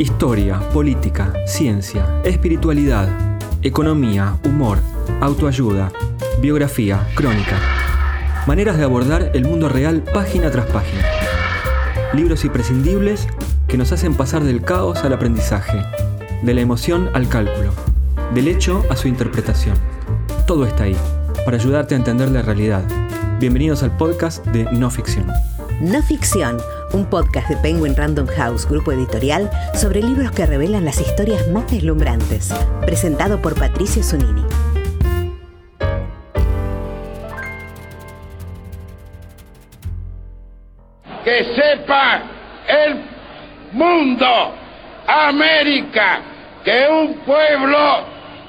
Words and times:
Historia, 0.00 0.58
política, 0.72 1.30
ciencia, 1.44 2.22
espiritualidad, 2.24 3.06
economía, 3.60 4.38
humor, 4.46 4.78
autoayuda, 5.20 5.92
biografía, 6.40 7.06
crónica. 7.14 7.58
Maneras 8.46 8.78
de 8.78 8.84
abordar 8.84 9.30
el 9.34 9.44
mundo 9.44 9.68
real 9.68 10.02
página 10.02 10.50
tras 10.50 10.64
página. 10.68 11.04
Libros 12.14 12.46
imprescindibles 12.46 13.28
que 13.68 13.76
nos 13.76 13.92
hacen 13.92 14.14
pasar 14.14 14.42
del 14.42 14.62
caos 14.62 15.04
al 15.04 15.12
aprendizaje, 15.12 15.82
de 16.40 16.54
la 16.54 16.62
emoción 16.62 17.10
al 17.12 17.28
cálculo, 17.28 17.70
del 18.32 18.48
hecho 18.48 18.82
a 18.88 18.96
su 18.96 19.06
interpretación. 19.06 19.76
Todo 20.46 20.64
está 20.64 20.84
ahí, 20.84 20.96
para 21.44 21.58
ayudarte 21.58 21.94
a 21.94 21.98
entender 21.98 22.30
la 22.30 22.40
realidad. 22.40 22.84
Bienvenidos 23.38 23.82
al 23.82 23.94
podcast 23.94 24.46
de 24.46 24.64
No 24.72 24.90
Ficción. 24.90 25.26
No 25.82 26.02
Ficción, 26.02 26.56
un 26.92 27.08
podcast 27.08 27.48
de 27.48 27.56
Penguin 27.56 27.96
Random 27.96 28.26
House, 28.26 28.66
grupo 28.66 28.92
editorial, 28.92 29.50
sobre 29.74 30.02
libros 30.02 30.30
que 30.32 30.46
revelan 30.46 30.84
las 30.84 31.00
historias 31.00 31.48
más 31.48 31.70
deslumbrantes. 31.70 32.52
Presentado 32.84 33.40
por 33.40 33.58
Patricio 33.58 34.02
Zunini. 34.02 34.44
Que 41.24 41.44
sepa 41.54 42.22
el 42.68 43.04
mundo, 43.72 44.54
América, 45.06 46.20
que 46.64 46.88
un 46.88 47.14
pueblo 47.24 48.04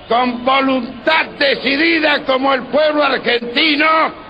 con 0.07 0.43
voluntad 0.43 1.25
decidida 1.39 2.23
como 2.25 2.53
el 2.53 2.63
pueblo 2.63 3.03
argentino 3.03 4.20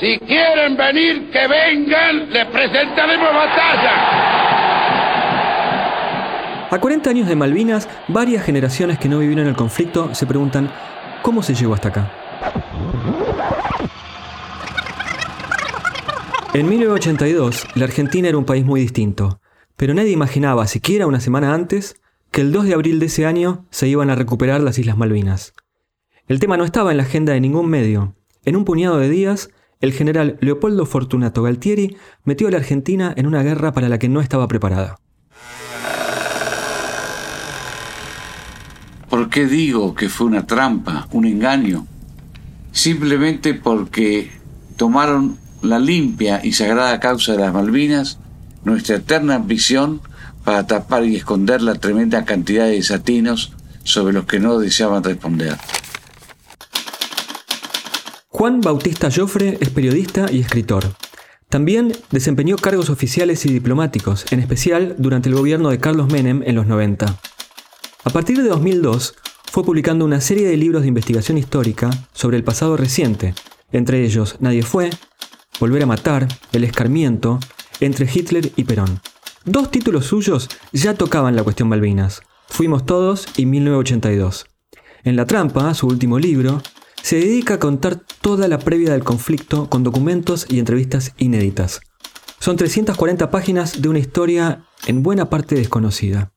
si 0.00 0.18
quieren 0.18 0.76
venir, 0.76 1.30
que 1.30 1.46
vengan, 1.46 2.30
les 2.30 2.46
presentaremos 2.46 3.28
batalla. 3.32 4.42
A 6.70 6.78
40 6.80 7.10
años 7.10 7.28
de 7.28 7.36
Malvinas, 7.36 7.88
varias 8.08 8.44
generaciones 8.44 8.98
que 8.98 9.08
no 9.08 9.18
vivieron 9.18 9.46
el 9.46 9.54
conflicto 9.54 10.14
se 10.14 10.26
preguntan, 10.26 10.70
¿cómo 11.20 11.42
se 11.42 11.54
llegó 11.54 11.74
hasta 11.74 11.88
acá? 11.88 12.10
En 16.54 16.68
1982, 16.68 17.66
la 17.74 17.84
Argentina 17.84 18.28
era 18.28 18.38
un 18.38 18.44
país 18.44 18.64
muy 18.64 18.80
distinto, 18.80 19.40
pero 19.76 19.94
nadie 19.94 20.12
imaginaba, 20.12 20.66
siquiera 20.66 21.06
una 21.06 21.20
semana 21.20 21.54
antes, 21.54 21.96
que 22.30 22.40
el 22.40 22.52
2 22.52 22.64
de 22.64 22.74
abril 22.74 22.98
de 23.00 23.06
ese 23.06 23.26
año 23.26 23.66
se 23.70 23.88
iban 23.88 24.10
a 24.10 24.14
recuperar 24.14 24.60
las 24.62 24.78
Islas 24.78 24.96
Malvinas. 24.96 25.54
El 26.26 26.40
tema 26.40 26.56
no 26.56 26.64
estaba 26.64 26.90
en 26.90 26.96
la 26.96 27.02
agenda 27.02 27.32
de 27.34 27.40
ningún 27.40 27.68
medio. 27.68 28.14
En 28.44 28.56
un 28.56 28.64
puñado 28.64 28.98
de 28.98 29.10
días, 29.10 29.50
el 29.82 29.92
general 29.92 30.38
Leopoldo 30.40 30.86
Fortunato 30.86 31.42
Galtieri 31.42 31.96
metió 32.24 32.48
a 32.48 32.52
la 32.52 32.56
Argentina 32.56 33.12
en 33.14 33.26
una 33.26 33.42
guerra 33.42 33.72
para 33.72 33.90
la 33.90 33.98
que 33.98 34.08
no 34.08 34.20
estaba 34.20 34.48
preparada. 34.48 34.96
¿Por 39.10 39.28
qué 39.28 39.46
digo 39.46 39.94
que 39.94 40.08
fue 40.08 40.28
una 40.28 40.46
trampa, 40.46 41.06
un 41.10 41.26
engaño? 41.26 41.86
Simplemente 42.70 43.52
porque 43.52 44.30
tomaron 44.76 45.36
la 45.60 45.78
limpia 45.78 46.40
y 46.42 46.52
sagrada 46.52 46.98
causa 46.98 47.32
de 47.32 47.38
las 47.38 47.52
Malvinas, 47.52 48.18
nuestra 48.64 48.96
eterna 48.96 49.34
ambición 49.34 50.00
para 50.44 50.66
tapar 50.66 51.04
y 51.04 51.16
esconder 51.16 51.60
la 51.60 51.74
tremenda 51.74 52.24
cantidad 52.24 52.64
de 52.64 52.72
desatinos 52.72 53.52
sobre 53.84 54.14
los 54.14 54.24
que 54.24 54.40
no 54.40 54.58
deseaban 54.58 55.04
responder. 55.04 55.58
Juan 58.34 58.62
Bautista 58.62 59.10
Joffre 59.14 59.58
es 59.60 59.68
periodista 59.68 60.26
y 60.32 60.40
escritor. 60.40 60.84
También 61.50 61.92
desempeñó 62.10 62.56
cargos 62.56 62.88
oficiales 62.88 63.44
y 63.44 63.52
diplomáticos, 63.52 64.24
en 64.32 64.40
especial 64.40 64.96
durante 64.96 65.28
el 65.28 65.34
gobierno 65.34 65.68
de 65.68 65.78
Carlos 65.78 66.10
Menem 66.10 66.42
en 66.46 66.54
los 66.54 66.66
90. 66.66 67.14
A 68.04 68.10
partir 68.10 68.42
de 68.42 68.48
2002, 68.48 69.14
fue 69.52 69.64
publicando 69.64 70.06
una 70.06 70.22
serie 70.22 70.48
de 70.48 70.56
libros 70.56 70.80
de 70.80 70.88
investigación 70.88 71.36
histórica 71.36 71.90
sobre 72.14 72.38
el 72.38 72.42
pasado 72.42 72.78
reciente, 72.78 73.34
entre 73.70 74.02
ellos 74.02 74.36
Nadie 74.40 74.62
fue, 74.62 74.88
Volver 75.60 75.82
a 75.82 75.86
matar, 75.86 76.26
El 76.52 76.64
escarmiento, 76.64 77.38
entre 77.80 78.08
Hitler 78.12 78.50
y 78.56 78.64
Perón. 78.64 79.00
Dos 79.44 79.70
títulos 79.70 80.06
suyos 80.06 80.48
ya 80.72 80.94
tocaban 80.94 81.36
la 81.36 81.44
cuestión 81.44 81.68
Malvinas, 81.68 82.22
Fuimos 82.48 82.86
todos 82.86 83.26
y 83.36 83.44
1982. 83.44 84.46
En 85.04 85.16
La 85.16 85.26
trampa, 85.26 85.74
su 85.74 85.86
último 85.86 86.18
libro, 86.18 86.62
se 87.02 87.16
dedica 87.16 87.54
a 87.54 87.58
contar 87.58 88.00
toda 88.20 88.48
la 88.48 88.58
previa 88.58 88.92
del 88.92 89.04
conflicto 89.04 89.68
con 89.68 89.82
documentos 89.82 90.46
y 90.48 90.58
entrevistas 90.58 91.12
inéditas. 91.18 91.80
Son 92.38 92.56
340 92.56 93.30
páginas 93.30 93.82
de 93.82 93.88
una 93.88 93.98
historia 93.98 94.64
en 94.86 95.02
buena 95.02 95.28
parte 95.28 95.54
desconocida. 95.54 96.32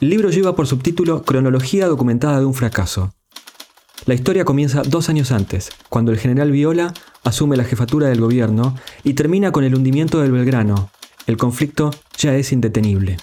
El 0.00 0.10
libro 0.10 0.30
lleva 0.30 0.56
por 0.56 0.66
subtítulo 0.66 1.22
Cronología 1.22 1.86
documentada 1.86 2.40
de 2.40 2.46
un 2.46 2.54
fracaso. 2.54 3.12
La 4.06 4.14
historia 4.14 4.46
comienza 4.46 4.82
dos 4.82 5.08
años 5.10 5.30
antes, 5.30 5.70
cuando 5.88 6.10
el 6.10 6.18
general 6.18 6.50
Viola 6.52 6.94
asume 7.22 7.56
la 7.56 7.64
jefatura 7.64 8.08
del 8.08 8.20
gobierno 8.20 8.76
y 9.04 9.12
termina 9.12 9.52
con 9.52 9.62
el 9.62 9.74
hundimiento 9.74 10.20
del 10.20 10.32
Belgrano. 10.32 10.90
El 11.26 11.36
conflicto 11.36 11.90
ya 12.16 12.34
es 12.34 12.50
indetenible. 12.52 13.18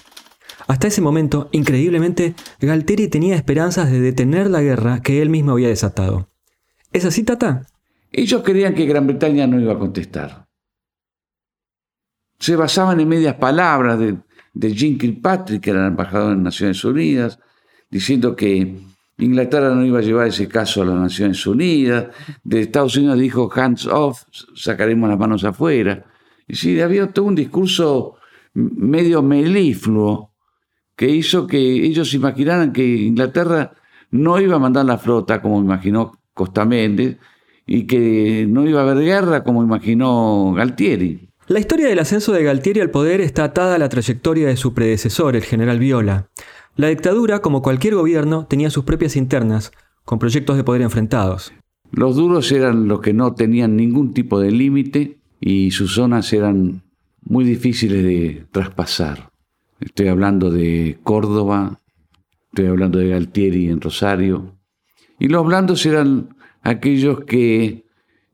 Hasta 0.68 0.86
ese 0.86 1.00
momento, 1.00 1.48
increíblemente, 1.50 2.34
Galtieri 2.60 3.08
tenía 3.08 3.34
esperanzas 3.34 3.90
de 3.90 4.00
detener 4.00 4.48
la 4.48 4.62
guerra 4.62 5.00
que 5.02 5.20
él 5.20 5.30
mismo 5.30 5.52
había 5.52 5.68
desatado. 5.68 6.28
¿Es 6.92 7.04
así, 7.04 7.22
Tata? 7.22 7.66
Ellos 8.10 8.42
creían 8.42 8.74
que 8.74 8.86
Gran 8.86 9.06
Bretaña 9.06 9.46
no 9.46 9.60
iba 9.60 9.74
a 9.74 9.78
contestar. 9.78 10.46
Se 12.38 12.56
basaban 12.56 13.00
en 13.00 13.08
medias 13.08 13.34
palabras 13.34 13.98
de, 13.98 14.18
de 14.54 14.74
Jean 14.74 14.96
Kilpatrick, 14.96 15.62
que 15.62 15.70
era 15.70 15.80
el 15.80 15.88
embajador 15.88 16.32
en 16.32 16.42
Naciones 16.42 16.82
Unidas, 16.84 17.38
diciendo 17.90 18.34
que 18.34 18.80
Inglaterra 19.18 19.74
no 19.74 19.84
iba 19.84 19.98
a 19.98 20.02
llevar 20.02 20.28
ese 20.28 20.48
caso 20.48 20.82
a 20.82 20.86
las 20.86 20.96
Naciones 20.96 21.44
Unidas. 21.46 22.08
De 22.42 22.60
Estados 22.62 22.96
Unidos 22.96 23.18
dijo 23.18 23.50
hands 23.54 23.86
off, 23.86 24.22
sacaremos 24.54 25.10
las 25.10 25.18
manos 25.18 25.44
afuera. 25.44 26.06
Y 26.46 26.54
sí, 26.54 26.80
había 26.80 27.12
todo 27.12 27.26
un 27.26 27.34
discurso 27.34 28.16
medio 28.54 29.22
melifluo 29.22 30.32
que 30.96 31.08
hizo 31.08 31.46
que 31.46 31.58
ellos 31.58 32.14
imaginaran 32.14 32.72
que 32.72 32.84
Inglaterra 32.84 33.72
no 34.10 34.40
iba 34.40 34.56
a 34.56 34.60
mandar 34.60 34.84
la 34.84 34.98
flota 34.98 35.42
como 35.42 35.60
imaginó 35.60 36.17
Costa 36.38 36.64
Méndez, 36.64 37.16
y 37.66 37.86
que 37.88 38.46
no 38.48 38.64
iba 38.66 38.80
a 38.80 38.88
haber 38.88 39.04
guerra 39.04 39.42
como 39.42 39.64
imaginó 39.64 40.54
Galtieri. 40.54 41.28
La 41.48 41.58
historia 41.58 41.88
del 41.88 41.98
ascenso 41.98 42.32
de 42.32 42.44
Galtieri 42.44 42.80
al 42.80 42.90
poder 42.90 43.20
está 43.20 43.42
atada 43.42 43.74
a 43.74 43.78
la 43.78 43.88
trayectoria 43.88 44.46
de 44.46 44.56
su 44.56 44.72
predecesor, 44.72 45.34
el 45.34 45.42
general 45.42 45.80
Viola. 45.80 46.28
La 46.76 46.88
dictadura, 46.88 47.40
como 47.40 47.60
cualquier 47.60 47.96
gobierno, 47.96 48.46
tenía 48.46 48.70
sus 48.70 48.84
propias 48.84 49.16
internas, 49.16 49.72
con 50.04 50.20
proyectos 50.20 50.56
de 50.56 50.62
poder 50.62 50.82
enfrentados. 50.82 51.52
Los 51.90 52.14
duros 52.14 52.52
eran 52.52 52.86
los 52.86 53.00
que 53.00 53.12
no 53.12 53.34
tenían 53.34 53.76
ningún 53.76 54.14
tipo 54.14 54.38
de 54.38 54.52
límite 54.52 55.18
y 55.40 55.72
sus 55.72 55.94
zonas 55.94 56.32
eran 56.32 56.82
muy 57.24 57.44
difíciles 57.44 58.04
de 58.04 58.46
traspasar. 58.52 59.30
Estoy 59.80 60.06
hablando 60.06 60.50
de 60.52 60.98
Córdoba, 61.02 61.80
estoy 62.52 62.66
hablando 62.66 62.98
de 62.98 63.08
Galtieri 63.08 63.68
en 63.68 63.80
Rosario, 63.80 64.57
y 65.18 65.28
los 65.28 65.46
blandos 65.46 65.84
eran 65.86 66.36
aquellos 66.62 67.24
que 67.24 67.84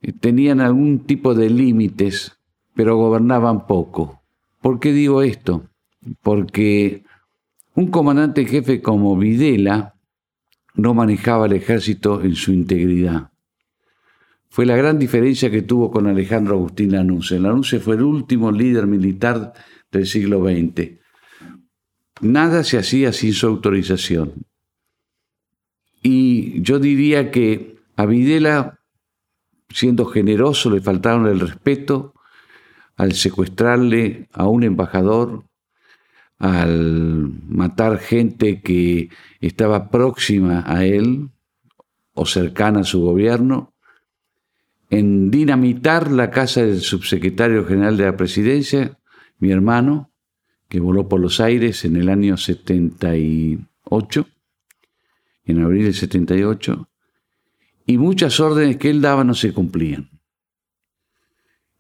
eh, 0.03 0.13
tenían 0.13 0.61
algún 0.61 1.01
tipo 1.01 1.35
de 1.35 1.51
límites, 1.51 2.39
pero 2.75 2.97
gobernaban 2.97 3.67
poco. 3.67 4.23
¿Por 4.61 4.81
qué 4.81 4.93
digo 4.93 5.23
esto? 5.23 5.69
Porque 6.23 7.05
un 7.75 7.89
comandante 7.89 8.45
jefe 8.45 8.81
como 8.81 9.17
Videla 9.17 9.95
no 10.75 10.95
manejaba 10.95 11.47
el 11.47 11.53
ejército 11.53 12.23
en 12.23 12.35
su 12.35 12.53
integridad. 12.53 13.31
Fue 14.49 14.67
la 14.67 14.77
gran 14.77 14.99
diferencia 14.99 15.51
que 15.51 15.63
tuvo 15.63 15.91
con 15.91 16.07
Alejandro 16.07 16.55
Agustín 16.55 16.93
Lanusse. 16.93 17.41
Lanusse 17.41 17.81
fue 17.81 17.97
el 17.97 18.03
último 18.03 18.53
líder 18.53 18.87
militar 18.87 19.53
del 19.91 20.07
siglo 20.07 20.45
XX. 20.45 20.93
Nada 22.21 22.63
se 22.63 22.79
hacía 22.79 23.13
sin 23.13 23.33
su 23.33 23.47
autorización. 23.49 24.33
Y 26.05 26.61
yo 26.61 26.79
diría 26.79 27.31
que 27.31 27.79
a 27.97 28.05
Videla, 28.05 28.79
siendo 29.71 30.05
generoso, 30.05 30.71
le 30.71 30.83
faltaron 30.83 31.27
el 31.27 31.41
respeto 31.41 32.13
al 32.97 33.15
secuestrarle 33.15 34.29
a 34.33 34.47
un 34.47 34.65
embajador, 34.65 35.45
al 36.39 37.31
matar 37.49 37.99
gente 37.99 38.61
que 38.61 39.09
estaba 39.41 39.89
próxima 39.89 40.63
a 40.67 40.85
él 40.85 41.31
o 42.13 42.27
cercana 42.27 42.81
a 42.81 42.85
su 42.85 43.01
gobierno, 43.01 43.73
en 44.91 45.31
dinamitar 45.31 46.11
la 46.11 46.31
casa 46.31 46.61
del 46.63 46.83
subsecretario 46.83 47.65
general 47.65 47.97
de 47.97 48.05
la 48.05 48.17
presidencia, 48.17 48.99
mi 49.39 49.51
hermano, 49.51 50.11
que 50.69 50.81
voló 50.81 51.09
por 51.09 51.21
los 51.21 51.41
aires 51.41 51.87
en 51.87 51.97
el 51.97 52.11
año 52.11 52.37
78, 52.37 54.27
en 55.45 55.63
abril 55.63 55.85
del 55.85 55.95
78, 55.95 56.89
y 57.87 57.99
muchas 57.99 58.41
órdenes 58.41 58.77
que 58.79 58.91
él 58.91 59.01
daba 59.01 59.25
no 59.25 59.35
se 59.35 59.53
cumplían. 59.53 60.11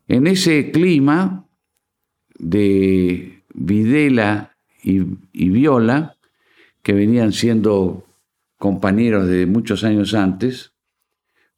En 0.06 0.26
ese 0.26 0.70
clima 0.70 1.48
de 2.38 3.42
Videla 3.54 4.56
y, 4.82 5.00
y 5.32 5.48
Viola, 5.48 6.16
que 6.82 6.92
venían 6.92 7.32
siendo 7.32 8.06
compañeros 8.58 9.26
de 9.26 9.46
muchos 9.46 9.84
años 9.84 10.12
antes, 10.14 10.72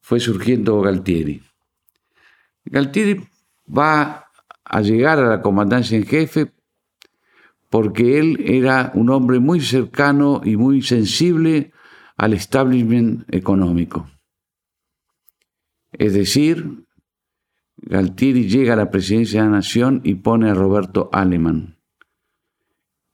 fue 0.01 0.21
surgiendo 0.21 0.81
Galtieri. 0.81 1.43
Galtieri 2.65 3.21
va 3.67 4.31
a 4.65 4.81
llegar 4.81 5.19
a 5.19 5.29
la 5.29 5.43
comandancia 5.43 5.97
en 5.97 6.07
jefe 6.07 6.53
porque 7.71 8.19
él 8.19 8.39
era 8.45 8.93
un 8.95 9.11
hombre 9.11 9.41
muy 9.41 9.61
cercano 9.61 10.41
y 10.45 10.57
muy 10.57 10.83
sensible 10.83 11.73
al 12.17 12.33
establishment 12.33 13.25
económico. 13.33 14.09
Es 15.93 16.15
decir, 16.15 16.87
Galtieri 17.77 18.49
llega 18.49 18.73
a 18.73 18.77
la 18.77 18.91
presidencia 18.91 19.43
de 19.43 19.49
la 19.49 19.57
Nación 19.57 20.01
y 20.05 20.17
pone 20.17 20.51
a 20.51 20.55
Roberto 20.55 21.11
Aleman. 21.13 21.77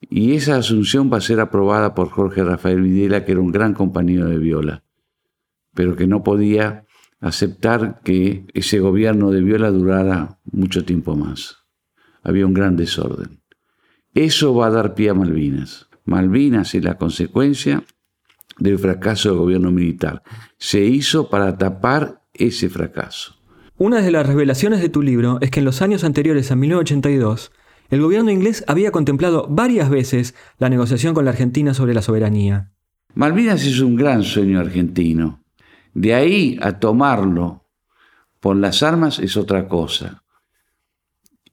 Y 0.01 0.35
esa 0.35 0.57
asunción 0.57 1.13
va 1.13 1.19
a 1.19 1.23
ser 1.23 1.41
aprobada 1.41 1.95
por 1.95 2.11
Jorge 2.11 2.43
Rafael 2.43 2.81
Videla, 2.81 3.25
que 3.25 3.33
era 3.33 3.41
un 3.41 3.53
gran 3.53 3.75
compañero 3.75 4.29
de 4.29 4.39
Viola, 4.39 4.85
pero 5.75 5.97
que 5.97 6.07
no 6.07 6.23
podía 6.23 6.87
aceptar 7.21 8.01
que 8.03 8.47
ese 8.53 8.81
gobierno 8.81 9.31
de 9.31 9.43
Viola 9.43 9.71
durara 9.71 10.41
mucho 10.45 10.85
tiempo 10.85 11.17
más. 11.17 11.59
Había 12.23 12.47
un 12.47 12.55
gran 12.55 12.77
desorden. 12.77 13.43
Eso 14.15 14.55
va 14.55 14.67
a 14.67 14.71
dar 14.71 14.95
pie 14.95 15.11
a 15.11 15.15
Malvinas. 15.15 15.89
Malvinas 16.05 16.75
es 16.75 16.85
la 16.85 16.99
consecuencia 16.99 17.85
del 18.63 18.79
fracaso 18.79 19.31
del 19.31 19.39
gobierno 19.39 19.71
militar. 19.71 20.23
Se 20.57 20.85
hizo 20.85 21.29
para 21.29 21.59
tapar 21.59 22.23
ese 22.33 22.69
fracaso. 22.69 23.35
Una 23.77 24.01
de 24.01 24.11
las 24.11 24.27
revelaciones 24.27 24.81
de 24.81 24.89
tu 24.89 25.03
libro 25.03 25.39
es 25.41 25.51
que 25.51 25.61
en 25.61 25.65
los 25.65 25.83
años 25.83 26.05
anteriores 26.05 26.51
a 26.53 26.57
1982, 26.57 27.51
el 27.91 28.01
gobierno 28.01 28.31
inglés 28.31 28.65
había 28.69 28.93
contemplado 28.93 29.47
varias 29.51 29.91
veces 29.91 30.35
la 30.59 30.69
negociación 30.69 31.15
con 31.15 31.25
la 31.25 31.33
Argentina 31.33 31.75
sobre 31.75 31.93
la 31.93 32.03
soberanía. 32.03 32.71
Malvinas 33.15 33.65
es 33.67 33.81
un 33.81 33.97
gran 33.97 34.23
sueño 34.23 34.61
argentino. 34.61 35.43
De 35.93 36.15
ahí 36.15 36.59
a 36.63 36.79
tomarlo 36.79 37.67
por 38.41 38.57
las 38.57 38.83
armas 38.83 39.19
es 39.19 39.37
otra 39.37 39.69
cosa. 39.69 40.22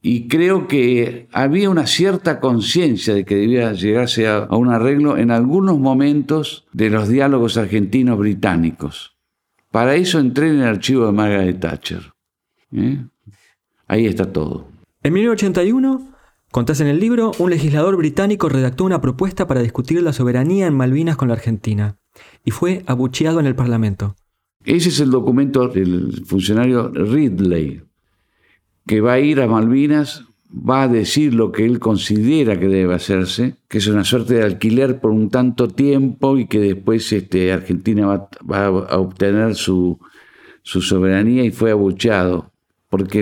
Y 0.02 0.28
creo 0.28 0.66
que 0.66 1.28
había 1.32 1.68
una 1.68 1.86
cierta 1.86 2.40
conciencia 2.40 3.14
de 3.14 3.24
que 3.24 3.34
debía 3.34 3.72
llegarse 3.72 4.28
a, 4.28 4.48
un 4.50 4.68
arreglo 4.68 5.18
en 5.18 5.30
algunos 5.30 5.78
momentos 5.78 6.66
de 6.72 6.88
los 6.88 7.08
diálogos 7.08 7.58
argentinos 7.58 8.18
británicos. 8.18 9.16
Para 9.70 9.94
eso 9.96 10.18
entré 10.18 10.48
en 10.48 10.60
el 10.60 10.68
archivo 10.68 11.06
de 11.06 11.12
Margaret 11.12 11.60
Thatcher. 11.60 12.12
¿eh? 12.72 13.04
Ahí 13.86 14.06
está 14.06 14.32
todo. 14.32 14.68
En 15.02 15.12
1981, 15.12 16.12
contás 16.50 16.80
en 16.80 16.86
el 16.86 16.98
libro, 16.98 17.32
un 17.38 17.50
legislador 17.50 17.96
británico 17.96 18.48
redactó 18.48 18.84
una 18.84 19.02
propuesta 19.02 19.46
para 19.46 19.62
discutir 19.62 20.02
la 20.02 20.14
soberanía 20.14 20.66
en 20.66 20.74
Malvinas 20.74 21.16
con 21.16 21.28
la 21.28 21.34
Argentina 21.34 21.98
y 22.44 22.50
fue 22.52 22.82
abucheado 22.86 23.38
en 23.38 23.46
el 23.46 23.54
Parlamento. 23.54 24.16
Ese 24.64 24.88
es 24.88 25.00
el 25.00 25.10
documento 25.10 25.68
del 25.68 26.24
funcionario 26.26 26.88
Ridley, 26.88 27.82
que 28.90 29.00
va 29.00 29.12
a 29.12 29.20
ir 29.20 29.40
a 29.40 29.46
Malvinas, 29.46 30.24
va 30.50 30.82
a 30.82 30.88
decir 30.88 31.32
lo 31.32 31.52
que 31.52 31.64
él 31.64 31.78
considera 31.78 32.58
que 32.58 32.66
debe 32.66 32.92
hacerse, 32.92 33.54
que 33.68 33.78
es 33.78 33.86
una 33.86 34.02
suerte 34.02 34.34
de 34.34 34.42
alquiler 34.42 34.98
por 34.98 35.12
un 35.12 35.30
tanto 35.30 35.68
tiempo 35.68 36.36
y 36.36 36.48
que 36.48 36.58
después 36.58 37.12
este, 37.12 37.52
Argentina 37.52 38.26
va, 38.50 38.66
a 38.66 38.98
obtener 38.98 39.54
su, 39.54 40.00
soberanía 40.64 41.44
y 41.44 41.52
fue 41.52 41.70
abuchado, 41.70 42.50
porque 42.88 43.20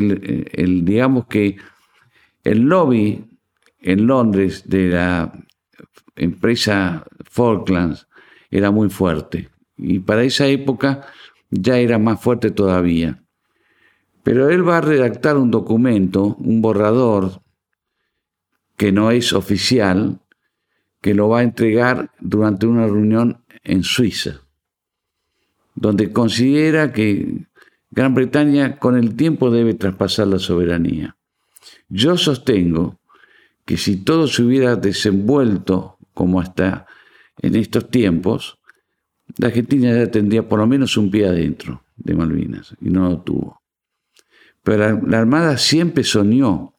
el, 0.55 0.87
digamos 0.87 1.27
que 1.27 1.59
el 2.45 2.63
lobby 2.63 3.27
en 3.83 4.07
Londres 4.07 4.71
de 4.71 4.89
la 4.89 5.35
empresa 6.17 7.05
Falklands 7.31 8.09
era 8.51 8.71
muy 8.71 8.89
fuerte 8.89 9.51
y 9.77 9.99
para 9.99 10.23
esa 10.23 10.47
época 10.47 11.07
ya 11.51 11.77
era 11.77 11.99
más 11.99 12.23
fuerte 12.23 12.51
todavía. 12.51 13.23
Pero 14.29 14.51
él 14.51 14.69
va 14.69 14.77
a 14.77 14.83
redactar 14.83 15.39
un 15.39 15.51
documento, 15.51 16.37
un 16.41 16.61
borrador, 16.61 17.41
que 18.77 18.93
no 18.93 19.11
es 19.11 19.33
oficial, 19.33 20.21
que 21.01 21.15
lo 21.15 21.31
va 21.31 21.39
a 21.39 21.45
entregar 21.45 22.11
durante 22.21 22.67
una 22.67 22.85
reunión 22.85 23.43
en 23.65 23.83
Suiza, 23.83 24.43
donde 25.75 26.13
considera 26.13 26.93
que 26.93 27.47
Gran 27.91 28.15
Bretaña 28.15 28.79
con 28.79 28.99
el 28.99 29.17
tiempo 29.17 29.51
debe 29.51 29.73
traspasar 29.73 30.27
la 30.27 30.39
soberanía. 30.39 31.17
Yo 31.89 32.19
sostengo 32.19 32.99
que 33.65 33.79
si 33.79 33.97
todo 33.97 34.27
se 34.27 34.43
hubiera 34.43 34.77
desenvuelto 34.77 35.97
como 36.13 36.39
hasta 36.39 36.87
en 37.41 37.57
estos 37.57 37.91
tiempos, 37.91 38.59
la 39.39 39.47
Argentina 39.47 39.91
ya 39.91 40.11
tendría 40.11 40.47
por 40.47 40.59
lo 40.59 40.67
menos 40.67 40.99
un 40.99 41.11
pie 41.11 41.29
adentro 41.29 41.83
de 41.97 42.15
Malvinas 42.15 42.77
y 42.83 42.91
no 42.91 43.09
lo 43.09 43.21
tuvo. 43.23 43.58
Pero 44.69 45.01
la, 45.07 45.19
Armada 45.19 45.57
siempre 45.57 46.05
soñó 46.05 46.75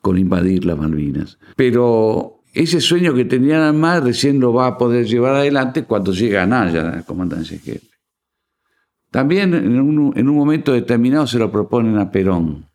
con 0.00 0.18
invadir 0.18 0.64
las 0.64 0.76
Malvinas. 0.76 1.38
Pero 1.54 2.40
ese 2.52 2.80
sueño 2.80 3.14
que 3.14 3.24
tenía 3.24 3.60
la 3.60 3.68
Armada 3.68 4.00
recién 4.00 4.40
lo 4.40 4.52
va 4.52 4.66
a 4.66 4.76
poder 4.76 5.06
llevar 5.06 5.36
adelante 5.36 5.84
cuando 5.84 6.12
llega 6.12 6.42
a 6.42 6.46
Naya, 6.46 6.82
la 6.82 7.02
comandancia 7.04 7.56
jefe. 7.56 7.86
También 9.12 9.54
en 9.54 9.78
un, 9.78 10.12
en 10.16 10.28
un, 10.28 10.34
momento 10.34 10.72
determinado 10.72 11.28
se 11.28 11.38
lo 11.38 11.52
proponen 11.52 11.98
a 11.98 12.10
Perón. 12.10 12.66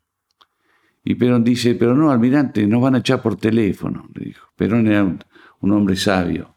Y 1.04 1.16
Perón 1.16 1.44
dice, 1.44 1.74
pero 1.74 1.94
no, 1.94 2.10
almirante, 2.10 2.66
nos 2.66 2.80
van 2.80 2.94
a 2.94 2.98
echar 3.00 3.20
por 3.20 3.36
teléfono, 3.36 4.08
le 4.14 4.24
dijo. 4.24 4.48
Perón 4.56 4.86
era 4.86 5.04
un, 5.04 5.18
un 5.60 5.72
hombre 5.72 5.96
sabio. 5.96 6.54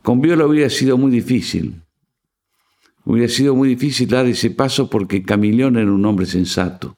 Con 0.00 0.20
Viola 0.20 0.46
hubiera 0.46 0.70
sido 0.70 0.96
muy 0.96 1.10
difícil, 1.10 1.82
Hubiera 3.04 3.28
sido 3.28 3.54
muy 3.54 3.68
difícil 3.68 4.08
dar 4.08 4.26
ese 4.26 4.50
paso 4.50 4.88
porque 4.88 5.22
Camilón 5.22 5.76
era 5.76 5.92
un 5.92 6.04
hombre 6.06 6.26
sensato 6.26 6.96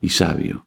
y 0.00 0.08
sabio. 0.08 0.66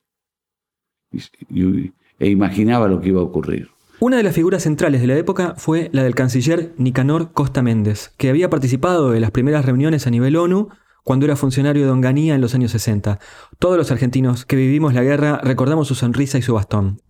e 2.19 2.29
imaginaba 2.29 2.87
lo 2.87 3.01
que 3.01 3.09
iba 3.09 3.21
a 3.21 3.23
ocurrir. 3.23 3.69
Una 3.99 4.17
de 4.17 4.23
las 4.23 4.35
figuras 4.35 4.63
centrales 4.63 5.01
de 5.01 5.07
la 5.07 5.17
época 5.17 5.55
fue 5.57 5.89
la 5.91 6.03
del 6.03 6.15
canciller 6.15 6.73
Nicanor 6.77 7.33
Costa 7.33 7.61
Méndez, 7.61 8.13
que 8.17 8.29
había 8.29 8.49
participado 8.49 9.11
de 9.11 9.19
las 9.19 9.31
primeras 9.31 9.65
reuniones 9.65 10.07
a 10.07 10.09
nivel 10.09 10.37
ONU 10.37 10.69
cuando 11.03 11.25
era 11.25 11.35
funcionario 11.35 11.85
de 11.85 11.91
Onganía 11.91 12.35
en 12.35 12.41
los 12.41 12.55
años 12.55 12.71
60. 12.71 13.19
Todos 13.57 13.77
los 13.77 13.91
argentinos 13.91 14.45
que 14.45 14.55
vivimos 14.55 14.93
la 14.93 15.03
guerra 15.03 15.41
recordamos 15.43 15.89
su 15.89 15.95
sonrisa 15.95 16.37
y 16.37 16.41
su 16.41 16.53
bastón. 16.53 17.01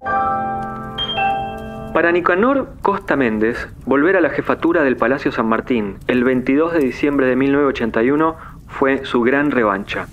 Para 1.94 2.12
Nicanor 2.12 2.70
Costa 2.84 3.16
Méndez, 3.16 3.68
volver 3.86 4.16
a 4.16 4.22
la 4.22 4.30
jefatura 4.30 4.84
del 4.84 4.96
Palacio 4.96 5.32
San 5.32 5.48
Martín 5.48 5.98
el 6.08 6.24
22 6.24 6.74
de 6.74 6.80
diciembre 6.80 7.26
de 7.26 7.36
1981 7.36 8.38
fue 8.68 9.06
su 9.06 9.22
gran 9.22 9.50
revancha. 9.50 10.06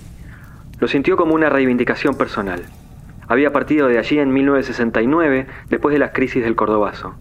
Lo 0.80 0.88
sintió 0.88 1.18
como 1.18 1.34
una 1.34 1.50
reivindicación 1.50 2.16
personal. 2.16 2.62
Había 3.28 3.52
partido 3.52 3.88
de 3.88 3.98
allí 3.98 4.18
en 4.18 4.32
1969 4.32 5.46
después 5.68 5.92
de 5.92 5.98
las 5.98 6.12
crisis 6.12 6.42
del 6.42 6.56
Cordobazo, 6.56 7.14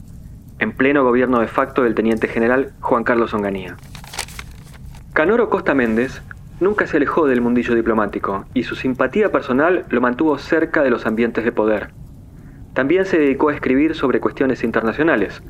en 0.60 0.72
pleno 0.72 1.04
gobierno 1.04 1.42
de 1.42 1.48
facto 1.48 1.84
del 1.84 1.94
teniente 1.94 2.30
general 2.30 2.72
Juan 2.80 3.04
Carlos 3.04 3.34
Onganía. 3.34 3.76
Canoro 5.12 5.50
Costa 5.50 5.74
Méndez 5.74 6.22
nunca 6.62 6.88
se 6.88 6.96
alejó 6.96 7.28
del 7.28 7.42
mundillo 7.42 7.76
diplomático 7.76 8.46
y 8.54 8.64
su 8.64 8.76
simpatía 8.76 9.34
personal 9.34 9.86
lo 9.90 10.00
mantuvo 10.00 10.38
cerca 10.38 10.82
de 10.82 10.92
los 10.92 11.06
ambientes 11.06 11.44
de 11.44 11.52
poder. 11.52 11.90
También 12.76 13.06
se 13.06 13.18
dedicó 13.18 13.48
a 13.50 13.56
escribir 13.56 13.96
sobre 13.96 14.20
cuestiones 14.20 14.62
internacionales. 14.66 15.42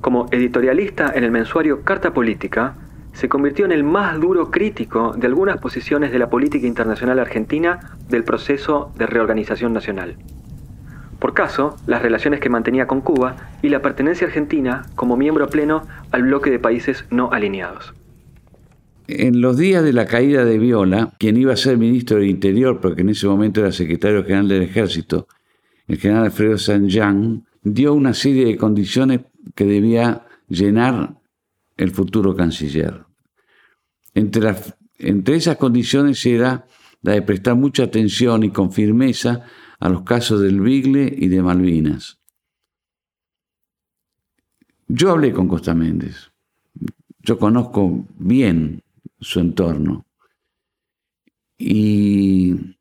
Como 0.00 0.26
editorialista 0.32 1.12
en 1.14 1.22
el 1.22 1.30
mensuario 1.30 1.82
Carta 1.82 2.12
Política, 2.12 2.74
se 3.12 3.28
convirtió 3.28 3.64
en 3.64 3.70
el 3.70 3.84
más 3.84 4.20
duro 4.20 4.50
crítico 4.50 5.14
de 5.16 5.28
algunas 5.28 5.58
posiciones 5.58 6.10
de 6.10 6.18
la 6.18 6.28
política 6.28 6.66
internacional 6.66 7.20
argentina 7.20 7.96
del 8.08 8.24
proceso 8.24 8.92
de 8.96 9.06
reorganización 9.06 9.72
nacional. 9.72 10.16
Por 11.20 11.34
caso, 11.34 11.76
las 11.86 12.02
relaciones 12.02 12.40
que 12.40 12.48
mantenía 12.48 12.88
con 12.88 13.00
Cuba 13.00 13.36
y 13.62 13.68
la 13.68 13.80
pertenencia 13.80 14.26
argentina 14.26 14.82
como 14.96 15.16
miembro 15.16 15.46
pleno 15.48 15.86
al 16.10 16.24
bloque 16.24 16.50
de 16.50 16.58
países 16.58 17.04
no 17.10 17.30
alineados. 17.30 17.94
En 19.06 19.40
los 19.40 19.56
días 19.56 19.84
de 19.84 19.92
la 19.92 20.06
caída 20.06 20.44
de 20.44 20.58
Viola, 20.58 21.12
quien 21.20 21.36
iba 21.36 21.52
a 21.52 21.56
ser 21.56 21.78
ministro 21.78 22.16
del 22.16 22.26
Interior, 22.26 22.80
porque 22.80 23.02
en 23.02 23.10
ese 23.10 23.28
momento 23.28 23.60
era 23.60 23.70
secretario 23.70 24.24
general 24.24 24.48
del 24.48 24.62
Ejército, 24.62 25.28
el 25.92 25.98
general 25.98 26.24
Alfredo 26.24 26.56
Jean 26.56 27.44
dio 27.62 27.92
una 27.92 28.14
serie 28.14 28.46
de 28.46 28.56
condiciones 28.56 29.20
que 29.54 29.66
debía 29.66 30.26
llenar 30.48 31.20
el 31.76 31.90
futuro 31.90 32.34
canciller. 32.34 33.04
Entre, 34.14 34.54
entre 34.98 35.36
esas 35.36 35.58
condiciones 35.58 36.24
era 36.24 36.66
la 37.02 37.12
de 37.12 37.20
prestar 37.20 37.56
mucha 37.56 37.82
atención 37.82 38.42
y 38.42 38.48
con 38.48 38.72
firmeza 38.72 39.44
a 39.80 39.90
los 39.90 40.02
casos 40.02 40.40
del 40.40 40.62
Bigle 40.62 41.14
y 41.14 41.28
de 41.28 41.42
Malvinas. 41.42 42.18
Yo 44.88 45.10
hablé 45.10 45.34
con 45.34 45.46
Costa 45.46 45.74
Méndez. 45.74 46.32
Yo 47.20 47.38
conozco 47.38 48.06
bien 48.18 48.82
su 49.20 49.40
entorno. 49.40 50.06
Y 51.58 52.76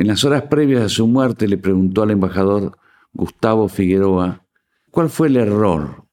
en 0.00 0.06
las 0.06 0.24
horas 0.24 0.44
previas 0.44 0.82
a 0.82 0.88
su 0.88 1.06
muerte 1.06 1.46
le 1.46 1.58
preguntó 1.58 2.02
al 2.02 2.10
embajador 2.10 2.78
Gustavo 3.12 3.68
Figueroa 3.68 4.46
¿cuál 4.90 5.10
fue 5.10 5.28
el 5.28 5.36
error? 5.36 6.06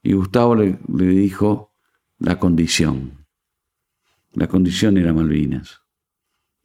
Y 0.00 0.12
Gustavo 0.12 0.54
le, 0.54 0.78
dijo 0.86 1.74
la 2.20 2.38
condición. 2.38 3.26
La 4.32 4.46
condición 4.46 4.96
era 4.96 5.12
Malvinas. 5.12 5.80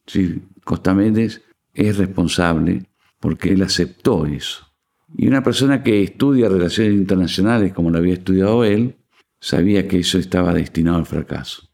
Sí, 0.05 0.43
Costa 0.63 0.93
Méndez 0.93 1.41
es 1.73 1.97
responsable 1.97 2.91
porque 3.19 3.49
él 3.49 3.63
aceptó 3.63 4.27
eso. 4.27 4.71
Y 5.17 5.27
una 5.27 5.41
persona 5.41 5.81
que 5.81 6.03
estudia 6.03 6.47
relaciones 6.47 6.93
internacionales 6.93 7.73
como 7.73 7.89
lo 7.89 7.97
había 7.97 8.13
estudiado 8.13 8.63
él, 8.63 8.99
sabía 9.39 9.87
que 9.87 9.97
eso 9.97 10.19
estaba 10.19 10.53
destinado 10.53 10.97
al 10.97 11.07
fracaso. 11.07 11.70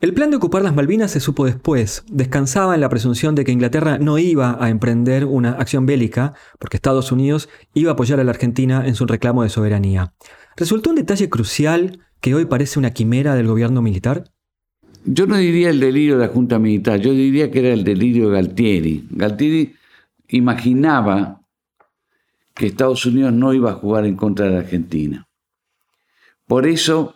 El 0.00 0.14
plan 0.14 0.30
de 0.30 0.38
ocupar 0.38 0.62
las 0.62 0.74
Malvinas 0.74 1.10
se 1.10 1.20
supo 1.20 1.44
después. 1.44 2.04
Descansaba 2.10 2.74
en 2.74 2.80
la 2.80 2.88
presunción 2.88 3.34
de 3.34 3.44
que 3.44 3.52
Inglaterra 3.52 3.98
no 3.98 4.16
iba 4.16 4.56
a 4.58 4.70
emprender 4.70 5.26
una 5.26 5.50
acción 5.50 5.84
bélica, 5.84 6.32
porque 6.58 6.78
Estados 6.78 7.12
Unidos 7.12 7.50
iba 7.74 7.90
a 7.90 7.92
apoyar 7.92 8.18
a 8.18 8.24
la 8.24 8.30
Argentina 8.30 8.86
en 8.86 8.94
su 8.94 9.04
reclamo 9.04 9.42
de 9.42 9.50
soberanía. 9.50 10.14
¿Resultó 10.56 10.88
un 10.88 10.96
detalle 10.96 11.28
crucial 11.28 11.98
que 12.22 12.34
hoy 12.34 12.46
parece 12.46 12.78
una 12.78 12.92
quimera 12.92 13.34
del 13.34 13.46
gobierno 13.46 13.82
militar? 13.82 14.24
Yo 15.04 15.26
no 15.26 15.36
diría 15.36 15.68
el 15.68 15.80
delirio 15.80 16.16
de 16.16 16.26
la 16.26 16.32
Junta 16.32 16.58
Militar, 16.58 16.98
yo 16.98 17.12
diría 17.12 17.50
que 17.50 17.58
era 17.58 17.74
el 17.74 17.84
delirio 17.84 18.30
de 18.30 18.36
Galtieri. 18.36 19.06
Galtieri 19.10 19.74
imaginaba 20.28 21.42
que 22.54 22.66
Estados 22.66 23.04
Unidos 23.04 23.34
no 23.34 23.52
iba 23.52 23.72
a 23.72 23.74
jugar 23.74 24.06
en 24.06 24.16
contra 24.16 24.46
de 24.46 24.52
la 24.52 24.60
Argentina. 24.60 25.28
Por 26.46 26.66
eso 26.66 27.14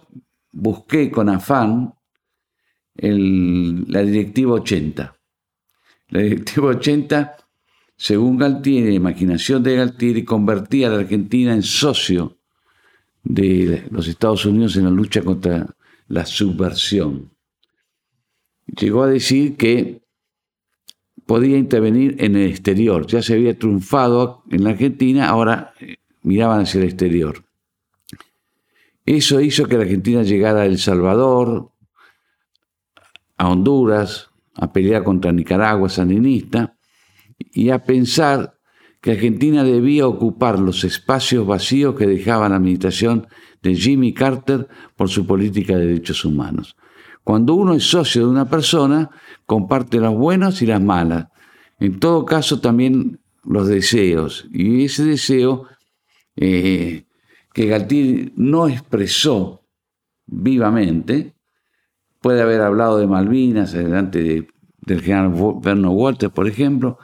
busqué 0.52 1.10
con 1.10 1.30
afán 1.30 1.94
la 2.96 4.02
directiva 4.02 4.54
80. 4.54 5.16
La 6.08 6.20
directiva 6.20 6.68
80, 6.68 7.36
según 7.96 8.38
Galtieri, 8.38 8.88
la 8.88 8.94
imaginación 8.94 9.62
de 9.62 9.76
Galtieri, 9.76 10.24
convertía 10.24 10.88
a 10.88 10.90
la 10.90 10.98
Argentina 11.00 11.54
en 11.54 11.62
socio 11.62 12.38
de 13.22 13.86
los 13.90 14.06
Estados 14.06 14.44
Unidos 14.46 14.76
en 14.76 14.84
la 14.84 14.90
lucha 14.90 15.22
contra 15.22 15.66
la 16.08 16.26
subversión. 16.26 17.30
Llegó 18.66 19.02
a 19.02 19.08
decir 19.08 19.56
que 19.56 20.02
podía 21.26 21.56
intervenir 21.56 22.16
en 22.18 22.36
el 22.36 22.50
exterior. 22.50 23.06
Ya 23.06 23.22
se 23.22 23.34
había 23.34 23.58
triunfado 23.58 24.42
en 24.50 24.64
la 24.64 24.70
Argentina, 24.70 25.28
ahora 25.28 25.74
eh, 25.80 25.96
miraban 26.22 26.62
hacia 26.62 26.78
el 26.78 26.84
exterior. 26.84 27.44
Eso 29.06 29.40
hizo 29.40 29.66
que 29.66 29.76
la 29.76 29.82
Argentina 29.82 30.22
llegara 30.22 30.62
a 30.62 30.66
El 30.66 30.78
Salvador, 30.78 31.70
a 33.36 33.48
Honduras, 33.48 34.30
a 34.54 34.72
pelear 34.72 35.02
contra 35.02 35.32
Nicaragua 35.32 35.88
sandinista 35.88 36.76
y 37.38 37.70
a 37.70 37.84
pensar 37.84 38.58
que 39.00 39.12
Argentina 39.12 39.64
debía 39.64 40.06
ocupar 40.06 40.58
los 40.58 40.84
espacios 40.84 41.46
vacíos 41.46 41.94
que 41.94 42.06
dejaba 42.06 42.48
la 42.48 42.56
administración 42.56 43.26
de 43.62 43.74
Jimmy 43.74 44.14
Carter 44.14 44.68
por 44.96 45.08
su 45.08 45.26
política 45.26 45.76
de 45.76 45.86
derechos 45.86 46.24
humanos. 46.24 46.76
Cuando 47.22 47.54
uno 47.54 47.74
es 47.74 47.84
socio 47.84 48.22
de 48.22 48.28
una 48.28 48.48
persona, 48.48 49.10
comparte 49.46 49.98
las 49.98 50.14
buenas 50.14 50.62
y 50.62 50.66
las 50.66 50.82
malas. 50.82 51.28
En 51.80 51.98
todo 51.98 52.24
caso, 52.24 52.60
también 52.60 53.20
los 53.42 53.66
deseos. 53.66 54.46
Y 54.52 54.84
ese 54.84 55.04
deseo 55.04 55.66
eh, 56.36 57.04
que 57.52 57.66
Galtieri 57.66 58.32
no 58.36 58.68
expresó 58.68 59.66
vivamente, 60.26 61.33
puede 62.24 62.40
haber 62.40 62.62
hablado 62.62 62.96
de 62.96 63.06
Malvinas 63.06 63.72
delante 63.72 64.48
del 64.80 65.02
general 65.02 65.34
Verno 65.60 65.90
Walter, 65.90 66.30
por 66.30 66.48
ejemplo, 66.48 66.98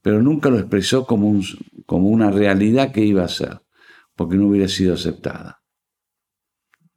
pero 0.00 0.22
nunca 0.22 0.48
lo 0.48 0.60
expresó 0.60 1.06
como, 1.06 1.40
como 1.86 2.08
una 2.08 2.30
realidad 2.30 2.92
que 2.92 3.04
iba 3.04 3.24
a 3.24 3.28
ser, 3.28 3.62
porque 4.14 4.36
no 4.36 4.46
hubiera 4.46 4.68
sido 4.68 4.94
aceptada. 4.94 5.64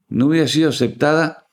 No 0.08 0.28
hubiera 0.28 0.48
sido 0.48 0.70
aceptada 0.70 1.48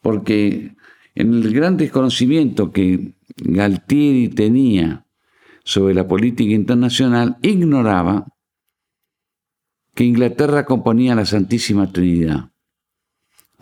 porque 0.00 0.74
en 1.14 1.34
el 1.34 1.52
gran 1.52 1.76
desconocimiento 1.76 2.72
que 2.72 3.16
Galtieri 3.36 4.30
tenía 4.30 5.06
sobre 5.64 5.92
la 5.92 6.08
política 6.08 6.54
internacional, 6.54 7.36
ignoraba 7.42 8.26
que 9.94 10.04
Inglaterra 10.04 10.64
componía 10.64 11.14
la 11.14 11.26
Santísima 11.26 11.92
Trinidad. 11.92 12.51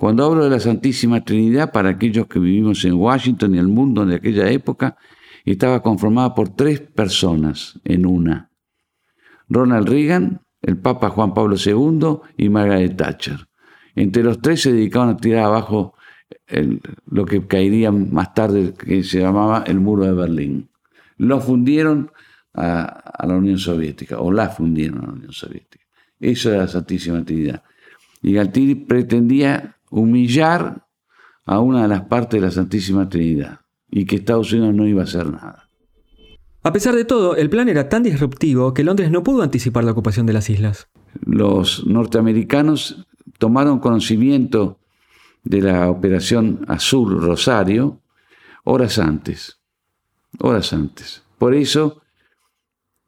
Cuando 0.00 0.24
hablo 0.24 0.44
de 0.44 0.48
la 0.48 0.60
Santísima 0.60 1.22
Trinidad, 1.26 1.72
para 1.72 1.90
aquellos 1.90 2.26
que 2.26 2.38
vivimos 2.38 2.86
en 2.86 2.94
Washington 2.94 3.54
y 3.54 3.58
el 3.58 3.68
mundo 3.68 4.06
de 4.06 4.14
aquella 4.14 4.50
época, 4.50 4.96
estaba 5.44 5.82
conformada 5.82 6.34
por 6.34 6.48
tres 6.48 6.80
personas 6.80 7.78
en 7.84 8.06
una. 8.06 8.50
Ronald 9.50 9.86
Reagan, 9.86 10.40
el 10.62 10.78
Papa 10.78 11.10
Juan 11.10 11.34
Pablo 11.34 11.56
II 11.62 12.20
y 12.38 12.48
Margaret 12.48 12.96
Thatcher. 12.96 13.46
Entre 13.94 14.22
los 14.22 14.40
tres 14.40 14.62
se 14.62 14.72
dedicaban 14.72 15.10
a 15.10 15.16
tirar 15.18 15.44
abajo 15.44 15.94
lo 17.04 17.26
que 17.26 17.46
caería 17.46 17.92
más 17.92 18.32
tarde, 18.32 18.72
que 18.72 19.02
se 19.02 19.20
llamaba 19.20 19.64
el 19.66 19.80
muro 19.80 20.06
de 20.06 20.14
Berlín. 20.14 20.70
Lo 21.18 21.42
fundieron 21.42 22.10
a, 22.54 22.84
a, 22.84 23.26
la 23.26 23.36
Unión 23.36 23.58
Soviética, 23.58 24.18
o 24.18 24.32
la 24.32 24.48
fundieron 24.48 25.02
a 25.02 25.08
la 25.08 25.12
Unión 25.12 25.32
Soviética. 25.32 25.84
Eso 26.18 26.48
era 26.48 26.60
la 26.60 26.68
Santísima 26.68 27.22
Trinidad. 27.22 27.62
Y 28.22 28.32
Galtieri 28.32 28.76
pretendía 28.76 29.76
humillar 29.90 30.86
a 31.44 31.58
una 31.60 31.82
de 31.82 31.88
las 31.88 32.02
partes 32.02 32.40
de 32.40 32.46
la 32.46 32.52
Santísima 32.52 33.08
Trinidad 33.08 33.60
y 33.90 34.06
que 34.06 34.16
Estados 34.16 34.52
Unidos 34.52 34.74
no 34.74 34.86
iba 34.86 35.02
a 35.02 35.04
hacer 35.04 35.30
nada. 35.30 35.68
A 36.62 36.72
pesar 36.72 36.94
de 36.94 37.04
todo, 37.04 37.36
el 37.36 37.50
plan 37.50 37.68
era 37.68 37.88
tan 37.88 38.02
disruptivo 38.02 38.74
que 38.74 38.84
Londres 38.84 39.10
no 39.10 39.22
pudo 39.22 39.42
anticipar 39.42 39.84
la 39.84 39.92
ocupación 39.92 40.26
de 40.26 40.34
las 40.34 40.50
islas. 40.50 40.88
Los 41.24 41.86
norteamericanos 41.86 43.06
tomaron 43.38 43.78
conocimiento 43.78 44.78
de 45.42 45.62
la 45.62 45.90
operación 45.90 46.64
Azul 46.68 47.20
Rosario 47.20 48.00
horas 48.64 48.98
antes, 48.98 49.58
horas 50.38 50.72
antes. 50.72 51.22
Por 51.38 51.54
eso, 51.54 52.02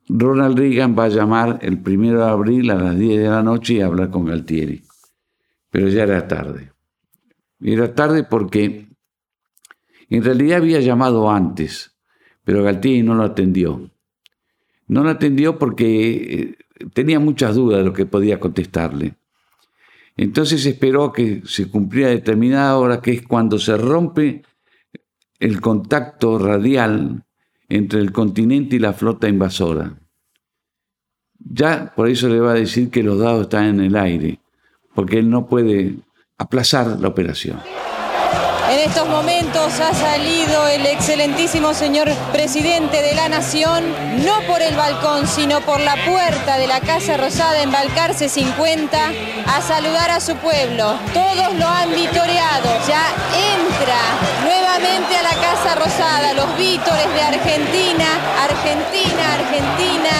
Ronald 0.09 0.59
Reagan 0.59 0.97
va 0.99 1.05
a 1.05 1.09
llamar 1.09 1.59
el 1.63 1.81
primero 1.81 2.21
de 2.21 2.31
abril 2.31 2.71
a 2.71 2.77
las 2.77 2.99
10 2.99 3.23
de 3.23 3.29
la 3.29 3.43
noche 3.43 3.75
y 3.75 3.81
a 3.83 3.87
hablar 3.87 4.11
con 4.11 4.25
Galtieri. 4.25 4.83
Pero 5.73 5.89
ya 5.89 6.03
era 6.03 6.29
tarde. 6.29 6.71
Era 7.63 7.95
tarde 7.95 8.25
porque 8.25 8.89
en 10.11 10.23
realidad 10.23 10.59
había 10.59 10.81
llamado 10.81 11.31
antes, 11.31 11.97
pero 12.45 12.63
Galtieri 12.63 13.03
no 13.03 13.15
lo 13.15 13.25
atendió. 13.25 13.91
No 14.87 15.03
lo 15.03 15.09
atendió 15.09 15.59
porque 15.59 16.57
eh, 16.81 16.89
tenía 16.93 17.19
muchas 17.19 17.55
dudas 17.55 17.79
de 17.79 17.85
lo 17.85 17.95
que 17.95 18.05
podía 18.05 18.39
contestarle. 18.39 19.15
Entonces 20.15 20.67
esperó 20.67 21.11
que 21.11 21.41
se 21.47 21.71
cumpliera 21.71 22.11
determinada 22.11 22.77
hora, 22.77 23.01
que 23.01 23.13
es 23.13 23.23
cuando 23.23 23.59
se 23.59 23.75
rompe 23.79 24.43
el 25.41 25.63
contacto 25.63 26.39
radial 26.39 27.25
entre 27.71 28.01
el 28.01 28.13
continente 28.13 28.77
y 28.77 28.81
la 28.81 28.93
flota 28.93 29.27
invasora. 29.27 29.99
Ya 31.39 31.95
por 31.97 32.11
eso 32.11 32.29
le 32.29 32.41
va 32.41 32.51
a 32.51 32.57
decir 32.57 32.91
que 32.91 33.03
los 33.03 33.19
dados 33.19 33.45
están 33.45 33.65
en 33.65 33.81
el 33.81 33.97
aire, 33.97 34.42
porque 34.95 35.19
él 35.19 35.31
no 35.31 35.47
puede 35.47 35.97
aplazar 36.39 36.87
la 37.01 37.09
operación. 37.09 37.61
En 38.71 38.79
estos 38.79 39.07
momentos 39.07 39.81
ha 39.81 39.93
salido 39.93 40.67
el 40.67 40.87
excelentísimo 40.87 41.75
señor 41.75 42.09
presidente 42.33 43.03
de 43.03 43.15
la 43.15 43.29
Nación, 43.29 43.85
no 44.25 44.41
por 44.47 44.63
el 44.63 44.75
balcón, 44.77 45.27
sino 45.27 45.61
por 45.61 45.79
la 45.81 45.95
puerta 46.07 46.57
de 46.57 46.67
la 46.67 46.81
Casa 46.81 47.19
Rosada 47.19 47.63
en 47.63 47.71
Balcarce 47.71 48.31
50, 48.31 48.99
a 49.47 49.61
saludar 49.61 50.11
a 50.11 50.21
su 50.21 50.37
pueblo. 50.37 50.97
Todos 51.13 51.55
lo 51.59 51.69
han 51.69 51.91
vitoreado. 51.91 52.71
Ya 52.89 53.05
entra 53.59 54.01
nuevamente 54.83 55.17
a 55.17 55.23
la 55.23 55.35
Casa 55.35 55.75
Rosada. 55.77 56.33
Los 56.35 56.57
vítores 56.57 57.15
de 57.15 57.23
Argentina, 57.23 58.07
Argentina, 58.43 59.35
Argentina, 59.35 60.11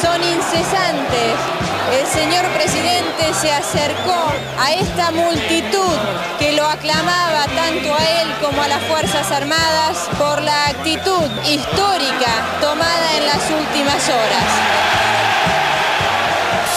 son 0.00 0.22
incesantes 0.22 1.60
el 1.90 2.06
señor 2.06 2.46
presidente 2.50 3.34
se 3.40 3.50
acercó 3.50 4.32
a 4.60 4.72
esta 4.74 5.10
multitud 5.10 5.96
que 6.38 6.52
lo 6.52 6.64
aclamaba 6.64 7.46
tanto 7.46 7.92
a 7.92 8.20
él 8.20 8.28
como 8.40 8.62
a 8.62 8.68
las 8.68 8.80
Fuerzas 8.84 9.28
Armadas 9.32 10.08
por 10.16 10.40
la 10.40 10.68
actitud 10.68 11.28
histórica 11.48 12.30
tomada 12.60 13.16
en 13.16 13.26
las 13.26 13.50
últimas 13.50 14.08
horas. 14.08 14.44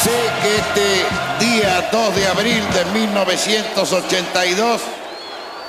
Sé 0.01 0.31
que 0.41 0.55
este 0.55 1.05
día 1.45 1.89
2 1.91 2.15
de 2.15 2.27
abril 2.27 2.63
de 2.73 2.85
1982, 2.85 4.81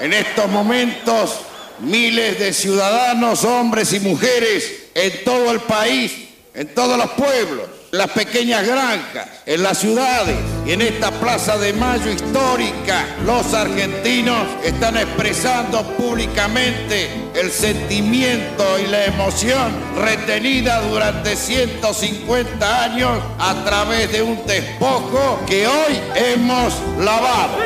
en 0.00 0.12
estos 0.14 0.48
momentos, 0.48 1.40
miles 1.80 2.38
de 2.38 2.52
ciudadanos, 2.52 3.44
hombres 3.44 3.92
y 3.92 4.00
mujeres 4.00 4.88
en 4.94 5.24
todo 5.24 5.50
el 5.50 5.60
país 5.60 6.24
en 6.54 6.68
todos 6.68 6.96
los 6.96 7.10
pueblos, 7.10 7.66
en 7.90 7.98
las 7.98 8.10
pequeñas 8.10 8.64
granjas, 8.64 9.26
en 9.44 9.62
las 9.62 9.78
ciudades 9.78 10.36
y 10.64 10.72
en 10.72 10.82
esta 10.82 11.10
Plaza 11.10 11.58
de 11.58 11.72
Mayo 11.72 12.10
histórica, 12.10 13.04
los 13.26 13.52
argentinos 13.52 14.46
están 14.62 14.96
expresando 14.96 15.82
públicamente 15.96 17.10
el 17.34 17.50
sentimiento 17.50 18.78
y 18.78 18.86
la 18.86 19.06
emoción 19.06 19.72
retenida 19.96 20.80
durante 20.82 21.34
150 21.34 22.84
años 22.84 23.20
a 23.38 23.64
través 23.64 24.12
de 24.12 24.22
un 24.22 24.46
despojo 24.46 25.40
que 25.46 25.66
hoy 25.66 26.00
hemos 26.14 26.72
lavado. 27.00 27.58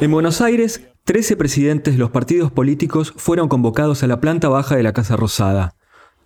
En 0.00 0.12
Buenos 0.12 0.40
Aires, 0.40 0.88
13 1.06 1.36
presidentes 1.36 1.94
de 1.94 1.98
los 1.98 2.10
partidos 2.10 2.52
políticos 2.52 3.12
fueron 3.16 3.48
convocados 3.48 4.04
a 4.04 4.06
la 4.06 4.20
planta 4.20 4.48
baja 4.48 4.76
de 4.76 4.84
la 4.84 4.92
Casa 4.92 5.16
Rosada. 5.16 5.74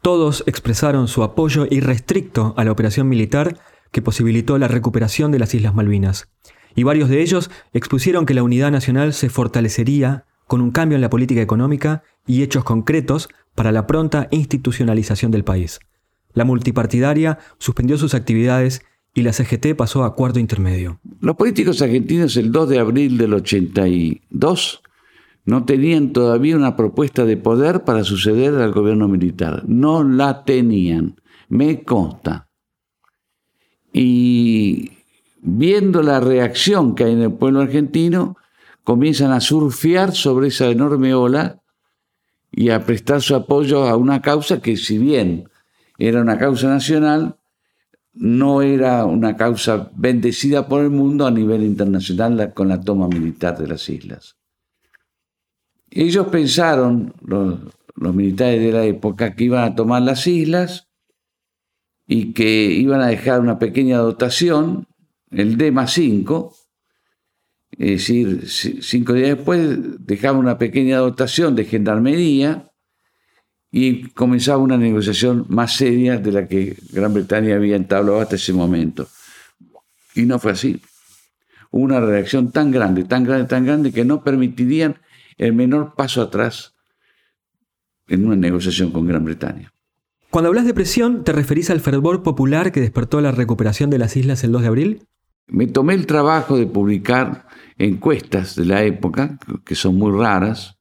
Todos 0.02 0.45
expresaron 0.47 1.09
su 1.09 1.23
apoyo 1.23 1.67
irrestricto 1.71 2.52
a 2.59 2.64
la 2.64 2.73
operación 2.73 3.09
militar 3.09 3.61
que 3.91 4.02
posibilitó 4.02 4.59
la 4.59 4.69
recuperación 4.69 5.33
de 5.33 5.38
las 5.38 5.55
Islas 5.55 5.75
Malvinas. 5.75 6.29
Y 6.75 6.83
varios 6.83 7.09
de 7.09 7.23
ellos 7.23 7.50
expusieron 7.73 8.26
que 8.26 8.35
la 8.35 8.43
unidad 8.43 8.71
nacional 8.71 9.14
se 9.14 9.31
fortalecería 9.31 10.26
con 10.47 10.61
un 10.61 10.71
cambio 10.71 10.97
en 10.97 11.02
la 11.02 11.11
política 11.11 11.41
económica 11.41 12.02
y 12.26 12.43
hechos 12.43 12.64
concretos 12.64 13.31
para 13.55 13.73
la 13.73 13.87
pronta 13.87 14.29
institucionalización 14.33 15.31
del 15.31 15.45
país. 15.45 15.81
La 16.35 16.45
multipartidaria 16.45 17.38
suspendió 17.57 17.97
sus 17.97 18.12
actividades 18.12 18.83
y 19.14 19.23
la 19.23 19.33
CGT 19.33 19.75
pasó 19.76 20.04
a 20.04 20.14
cuarto 20.14 20.38
intermedio. 20.38 21.00
Los 21.21 21.37
políticos 21.37 21.83
argentinos 21.83 22.37
el 22.37 22.50
2 22.50 22.69
de 22.69 22.78
abril 22.78 23.19
del 23.19 23.35
82 23.35 24.83
no 25.45 25.64
tenían 25.64 26.12
todavía 26.12 26.57
una 26.57 26.76
propuesta 26.76 27.25
de 27.25 27.37
poder 27.37 27.85
para 27.85 28.04
suceder 28.04 28.54
al 28.54 28.73
gobierno 28.73 29.09
militar. 29.09 29.64
No 29.66 30.04
la 30.04 30.45
tenían, 30.45 31.21
me 31.49 31.83
consta. 31.83 32.49
Y 33.92 34.92
viendo 35.42 36.02
la 36.02 36.21
reacción 36.21 36.95
que 36.95 37.04
hay 37.04 37.12
en 37.12 37.23
el 37.23 37.33
pueblo 37.33 37.61
argentino, 37.61 38.37
comienzan 38.85 39.33
a 39.33 39.40
surfear 39.40 40.12
sobre 40.12 40.49
esa 40.49 40.69
enorme 40.69 41.14
ola 41.14 41.61
y 42.50 42.71
a 42.71 42.85
prestar 42.85 43.21
su 43.21 43.35
apoyo 43.35 43.88
a 43.88 43.97
una 43.97 44.23
causa 44.23 44.61
que 44.61 44.76
si 44.76 44.99
bien 44.99 45.49
era 45.99 46.21
una 46.21 46.38
causa 46.38 46.69
nacional, 46.69 47.37
no 48.14 48.62
era 48.62 49.07
una 49.07 49.37
causa 49.37 49.90
bendecida 49.95 50.69
por 50.69 50.83
el 50.83 50.90
mundo 50.90 51.26
a 51.26 51.31
nivel 51.31 51.62
internacional 51.62 52.52
con 52.52 52.69
la 52.69 52.81
toma 52.81 53.09
militar 53.09 53.59
de 53.59 53.69
las 53.69 53.88
islas. 53.88 54.37
Ellos 55.90 56.28
pensaron, 56.28 57.14
los, 57.23 57.59
militares 57.97 58.61
de 58.61 58.73
la 58.73 58.85
época, 58.85 59.35
que 59.35 59.45
iban 59.45 59.64
a 59.64 59.75
tomar 59.75 60.02
las 60.02 60.26
islas 60.26 60.88
y 62.07 62.33
que 62.33 62.66
iban 62.66 63.00
a 63.00 63.09
dejar 63.09 63.40
una 63.40 63.59
pequeña 63.59 63.99
dotación, 63.99 64.88
el 65.31 65.57
D 65.57 65.71
más 65.71 65.92
5, 65.92 66.54
es 67.73 67.78
decir, 67.78 68.49
cinco 68.83 69.14
días 69.14 69.37
después 69.37 69.78
dejaban 70.04 70.40
una 70.40 70.59
pequeña 70.59 70.99
dotación 70.99 71.54
de 71.57 71.64
gendarmería 71.64 72.72
y 73.75 74.11
comenzaba 74.11 74.59
una 74.59 74.76
negociación 74.76 75.47
más 75.49 75.75
seria 75.75 76.19
de 76.19 76.31
la 76.31 76.47
que 76.47 76.76
Gran 76.93 77.14
Bretaña 77.14 77.57
había 77.57 77.75
entablado 77.75 78.21
hasta 78.21 78.37
ese 78.37 78.52
momento. 78.52 79.09
Y 80.14 80.23
no 80.26 80.38
fue 80.38 80.52
así. 80.52 80.81
Hubo 81.71 81.83
una 81.83 81.99
reacción 81.99 82.52
tan 82.52 82.71
grande, 82.71 83.05
tan 83.05 83.25
grande, 83.25 83.49
tan 83.49 83.64
grande 83.64 83.91
que 83.91 84.05
no 84.05 84.23
permitirían 84.23 85.00
el 85.38 85.55
menor 85.55 85.95
paso 85.97 86.21
atrás 86.21 86.75
en 88.09 88.26
una 88.26 88.37
negociación 88.37 88.93
con 88.93 89.07
Gran 89.07 89.25
Bretaña. 89.25 89.73
Cuando 90.29 90.49
hablas 90.49 90.67
de 90.67 90.75
presión, 90.75 91.25
¿te 91.25 91.33
referís 91.33 91.71
al 91.71 91.81
fervor 91.81 92.23
popular 92.23 92.73
que 92.73 92.81
despertó 92.83 93.23
la 93.23 93.33
recuperación 93.33 93.88
de 93.88 93.99
las 93.99 94.17
islas 94.19 94.45
el 94.45 94.52
2 94.52 94.62
de 94.62 94.69
abril? 94.69 95.07
Me 95.47 95.67
tomé 95.67 95.95
el 95.95 96.07
trabajo 96.07 96.59
de 96.59 96.67
publicar 96.67 97.47
encuestas 97.79 98.55
de 98.55 98.67
la 98.67 98.83
época, 98.85 99.38
que 99.64 99.75
son 99.75 99.97
muy 99.97 100.12
raras, 100.12 100.79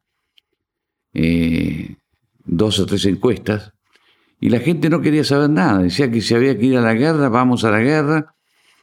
eh, 1.14 1.96
dos 2.52 2.80
o 2.80 2.86
tres 2.86 3.06
encuestas, 3.06 3.74
y 4.40 4.50
la 4.50 4.60
gente 4.60 4.90
no 4.90 5.02
quería 5.02 5.24
saber 5.24 5.50
nada. 5.50 5.82
Decía 5.82 6.12
que 6.12 6.22
si 6.22 6.36
había 6.36 6.58
que 6.58 6.66
ir 6.66 6.78
a 6.78 6.82
la 6.82 6.94
guerra, 6.94 7.30
vamos 7.30 7.64
a 7.64 7.72
la 7.72 7.80
guerra, 7.80 8.36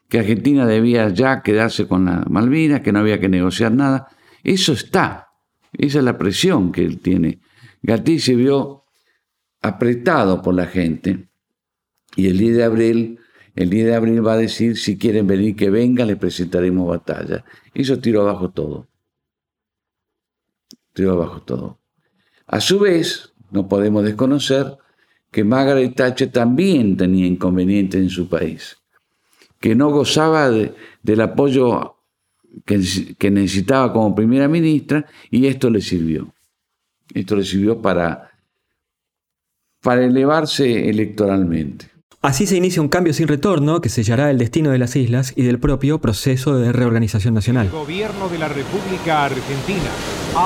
que 0.09 0.19
Argentina 0.19 0.67
debía 0.67 1.09
ya 1.11 1.43
quedarse 1.43 1.87
con 1.87 2.07
las 2.07 2.29
Malvinas, 2.29 2.81
que 2.81 2.93
no 2.93 3.01
había 3.01 3.21
que 3.21 3.29
negociar 3.29 3.73
nada. 3.73 4.09
Eso 4.43 4.73
está. 4.73 5.29
Esa 5.73 5.99
es 5.99 6.05
la 6.05 6.17
presión 6.17 6.73
que 6.73 6.85
él 6.85 7.01
tiene. 7.01 7.41
Gatí 7.83 8.19
se 8.19 8.35
vio 8.35 8.85
apretado 9.61 10.41
por 10.41 10.55
la 10.55 10.67
gente 10.67 11.29
y 12.17 12.29
el 12.29 12.39
10 12.39 12.57
de 12.57 12.65
abril, 12.65 13.21
el 13.55 13.69
10 13.69 13.87
de 13.87 13.95
abril 13.95 14.27
va 14.27 14.35
a 14.35 14.39
decir, 14.39 14.79
si 14.79 14.97
quieren 14.97 15.27
venir 15.27 15.57
que 15.57 15.71
vengan, 15.71 16.07
les 16.07 16.17
presentaremos 16.17 16.89
batalla. 16.89 17.45
Eso 17.75 17.99
tiró 17.99 18.23
abajo 18.23 18.51
todo. 18.51 18.89
Tiró 20.95 21.13
abajo 21.13 21.43
todo. 21.43 21.81
A 22.47 22.61
su 22.61 22.79
vez, 22.79 23.35
no 23.51 23.69
podemos 23.69 24.05
desconocer 24.05 24.77
que 25.31 25.45
Margaret 25.45 25.95
Thatcher 25.95 26.31
también 26.31 26.97
tenía 26.97 27.27
inconvenientes 27.27 28.01
en 28.01 28.11
su 28.11 28.29
país, 28.29 28.77
que 29.61 29.75
no 29.75 29.91
gozaba 29.91 30.51
del 30.51 31.21
apoyo 31.21 31.97
que, 32.65 32.81
que, 33.19 33.31
necesitaba 33.31 33.93
como 33.93 34.15
primera 34.15 34.49
ministra 34.49 35.07
y 35.31 35.47
esto 35.47 35.71
le 35.71 35.81
sirvió. 35.81 36.33
Esto 37.15 37.37
le 37.37 37.45
sirvió 37.45 37.81
para, 37.81 38.31
para 39.83 40.05
elevarse 40.05 40.89
electoralmente. 40.89 41.91
Así 42.21 42.47
se 42.47 42.57
inicia 42.57 42.83
un 42.83 42.89
cambio 42.89 43.13
sin 43.13 43.29
retorno 43.29 43.81
que 43.81 43.89
sellará 43.89 44.31
el 44.31 44.39
destino 44.39 44.71
de 44.71 44.79
las 44.79 44.97
islas 44.97 45.33
y 45.37 45.43
del 45.43 45.61
propio 45.61 46.01
proceso 46.01 46.59
de 46.59 46.73
reorganización 46.73 47.33
nacional. 47.33 47.67
El 47.67 47.73
gobierno 47.73 48.29
de 48.29 48.39
la 48.39 48.49
República 48.49 49.27
Argentina 49.27 49.91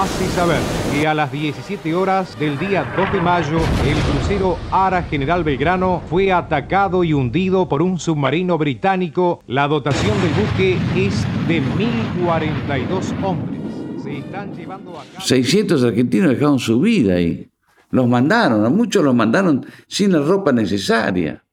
hace 0.00 0.26
saber 0.28 0.60
que 0.90 1.06
a 1.06 1.12
las 1.12 1.30
17 1.30 1.94
horas 1.94 2.38
del 2.38 2.58
día 2.58 2.94
2 2.96 3.12
de 3.12 3.20
mayo 3.20 3.58
el 3.58 3.98
crucero 3.98 4.56
Ara 4.70 5.02
General 5.02 5.44
Belgrano 5.44 6.02
fue 6.08 6.32
atacado 6.32 7.04
y 7.04 7.12
hundido 7.12 7.68
por 7.68 7.82
un 7.82 7.98
submarino 7.98 8.56
británico. 8.56 9.42
La 9.46 9.68
dotación 9.68 10.16
del 10.22 10.32
buque 10.32 10.78
es 10.96 11.26
de 11.46 11.60
1042 11.60 13.14
hombres. 13.22 13.60
Se 14.02 14.16
están 14.16 14.54
llevando 14.56 14.92
a 14.98 15.04
cabo... 15.04 15.20
600 15.20 15.84
argentinos 15.84 16.30
dejaron 16.30 16.58
su 16.58 16.80
vida 16.80 17.16
ahí. 17.16 17.50
Los 17.90 18.08
mandaron, 18.08 18.64
a 18.64 18.70
muchos 18.70 19.04
los 19.04 19.14
mandaron 19.14 19.66
sin 19.86 20.12
la 20.12 20.20
ropa 20.20 20.52
necesaria 20.52 21.44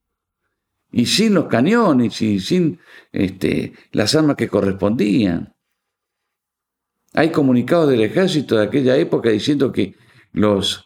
y 0.94 1.06
sin 1.06 1.34
los 1.34 1.48
cañones 1.48 2.22
y 2.22 2.40
sin 2.40 2.80
este, 3.12 3.74
las 3.92 4.16
armas 4.16 4.38
que 4.38 4.48
correspondían. 4.48 5.54
Hay 7.20 7.32
comunicados 7.32 7.90
del 7.90 8.00
ejército 8.00 8.56
de 8.56 8.64
aquella 8.64 8.96
época 8.96 9.30
diciendo 9.30 9.74
que 9.74 9.94
los, 10.32 10.86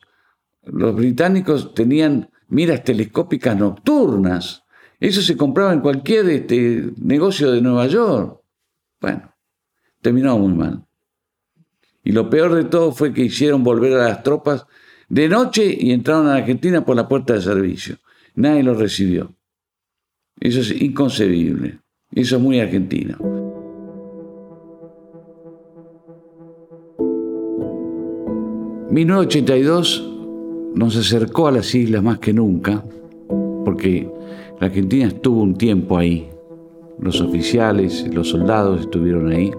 los 0.63 0.96
británicos 0.96 1.76
tenían 1.76 2.32
miras 2.48 2.84
telescópicas 2.84 3.56
nocturnas. 3.56 4.63
Eso 5.00 5.22
se 5.22 5.38
compraba 5.38 5.74
en 5.74 5.82
cualquier 5.82 6.28
este, 6.32 6.89
negocio 6.98 7.52
de 7.52 7.62
Nueva 7.62 7.86
York. 7.86 8.41
Bueno, 9.00 9.32
terminó 10.02 10.39
muy 10.39 10.54
mal. 10.54 10.84
Y 12.04 12.13
lo 12.13 12.32
peor 12.32 12.56
de 12.56 12.63
todo 12.63 12.91
fue 12.93 13.13
que 13.13 13.26
hicieron 13.26 13.63
volver 13.63 13.93
a 13.93 14.08
las 14.08 14.24
tropas 14.24 14.65
de 15.10 15.30
noche 15.30 15.78
y 15.80 15.91
entraron 15.91 16.26
a 16.30 16.38
Argentina 16.38 16.84
por 16.84 16.96
la 16.96 17.08
puerta 17.08 17.34
de 17.34 17.43
servicio. 17.43 17.98
Nadie 18.34 18.63
los 18.63 18.80
recibió. 18.80 19.36
Eso 20.39 20.62
es 20.62 20.72
inconcebible. 20.82 21.78
Eso 22.12 22.38
es 22.38 22.41
muy 22.41 22.60
argentino. 22.60 23.33
...1982 28.93 30.75
nos 30.75 30.95
acercó 30.95 31.47
a 31.47 31.51
las 31.51 31.73
islas 31.73 32.03
más 32.03 32.19
que 32.19 32.32
nunca... 32.32 32.86
...porque 33.65 34.08
la 34.60 34.67
Argentina 34.67 35.08
estuvo 35.08 35.41
un 35.41 35.56
tiempo 35.56 35.97
ahí... 35.97 36.29
...los 36.99 37.19
oficiales, 37.19 38.08
los 38.13 38.29
soldados 38.29 38.82
estuvieron 38.82 39.32
ahí... 39.32 39.51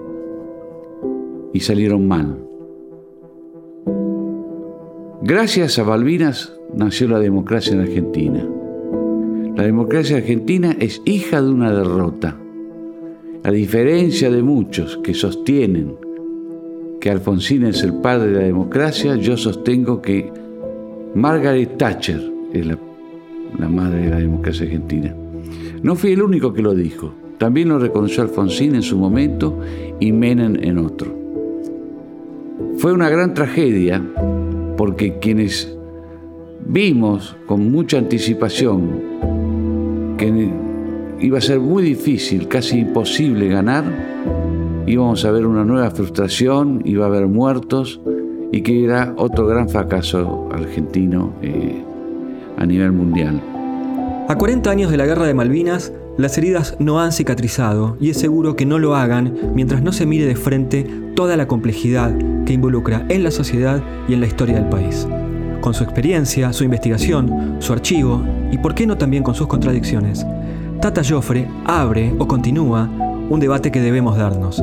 ...y 1.52 1.58
salieron 1.58 2.06
mal. 2.06 2.38
Gracias 5.22 5.80
a 5.80 5.84
Malvinas 5.84 6.56
nació 6.72 7.08
la 7.08 7.18
democracia 7.18 7.72
en 7.72 7.80
Argentina. 7.80 8.48
La 9.56 9.64
democracia 9.64 10.18
argentina 10.18 10.76
es 10.78 11.02
hija 11.04 11.42
de 11.42 11.50
una 11.50 11.72
derrota. 11.72 12.38
A 13.42 13.50
diferencia 13.50 14.30
de 14.30 14.42
muchos 14.44 14.98
que 14.98 15.12
sostienen 15.12 15.96
que 17.04 17.10
Alfonsín 17.10 17.66
es 17.66 17.82
el 17.82 17.92
padre 17.92 18.30
de 18.30 18.38
la 18.38 18.46
democracia, 18.46 19.14
yo 19.16 19.36
sostengo 19.36 20.00
que 20.00 20.32
Margaret 21.14 21.76
Thatcher 21.76 22.32
es 22.50 22.66
la, 22.66 22.78
madre 23.68 24.04
de 24.04 24.08
la 24.08 24.20
democracia 24.20 24.64
argentina. 24.64 25.14
No 25.82 25.96
fui 25.96 26.12
el 26.12 26.22
único 26.22 26.54
que 26.54 26.62
lo 26.62 26.74
dijo. 26.74 27.12
También 27.36 27.68
lo 27.68 27.78
reconoció 27.78 28.22
Alfonsín 28.22 28.74
en 28.74 28.80
su 28.80 28.96
momento 28.96 29.60
y 30.00 30.12
Menem 30.12 30.56
en 30.62 30.78
otro. 30.78 31.14
Fue 32.78 32.94
una 32.94 33.10
gran 33.10 33.34
tragedia 33.34 34.02
porque 34.78 35.18
quienes 35.18 35.76
vimos 36.66 37.36
con 37.44 37.70
mucha 37.70 37.98
anticipación 37.98 39.02
que 40.16 40.48
iba 41.20 41.36
a 41.36 41.42
ser 41.42 41.60
muy 41.60 41.82
difícil, 41.82 42.48
casi 42.48 42.78
imposible 42.78 43.48
ganar, 43.48 43.84
íbamos 44.86 45.24
a 45.24 45.30
ver 45.30 45.46
una 45.46 45.64
nueva 45.64 45.90
frustración, 45.90 46.82
iba 46.84 47.04
a 47.04 47.08
haber 47.08 47.26
muertos 47.26 48.00
y 48.52 48.62
que 48.62 48.84
era 48.84 49.14
otro 49.16 49.46
gran 49.46 49.68
fracaso 49.68 50.48
argentino 50.52 51.32
eh, 51.42 51.82
a 52.56 52.66
nivel 52.66 52.92
mundial. 52.92 53.40
A 54.28 54.36
40 54.36 54.70
años 54.70 54.90
de 54.90 54.96
la 54.96 55.06
Guerra 55.06 55.26
de 55.26 55.34
Malvinas, 55.34 55.92
las 56.16 56.38
heridas 56.38 56.76
no 56.78 57.00
han 57.00 57.12
cicatrizado 57.12 57.96
y 58.00 58.10
es 58.10 58.18
seguro 58.18 58.56
que 58.56 58.66
no 58.66 58.78
lo 58.78 58.94
hagan 58.94 59.34
mientras 59.54 59.82
no 59.82 59.92
se 59.92 60.06
mire 60.06 60.26
de 60.26 60.36
frente 60.36 60.86
toda 61.16 61.36
la 61.36 61.48
complejidad 61.48 62.14
que 62.46 62.52
involucra 62.52 63.04
en 63.08 63.24
la 63.24 63.30
sociedad 63.30 63.82
y 64.08 64.14
en 64.14 64.20
la 64.20 64.26
historia 64.26 64.54
del 64.54 64.68
país. 64.68 65.08
Con 65.60 65.74
su 65.74 65.82
experiencia, 65.82 66.52
su 66.52 66.62
investigación, 66.62 67.56
su 67.58 67.72
archivo 67.72 68.22
y 68.52 68.58
por 68.58 68.74
qué 68.74 68.86
no 68.86 68.96
también 68.96 69.22
con 69.22 69.34
sus 69.34 69.46
contradicciones, 69.46 70.24
Tata 70.80 71.02
Joffre 71.02 71.48
abre 71.64 72.14
o 72.18 72.28
continúa 72.28 72.88
un 73.28 73.40
debate 73.40 73.70
que 73.70 73.80
debemos 73.80 74.16
darnos. 74.16 74.62